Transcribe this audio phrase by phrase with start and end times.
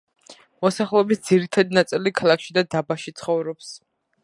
[0.65, 3.73] მოსახლეობის ძირითადი ნაწილი ქალაქში და დაბაში ცხოვრობს.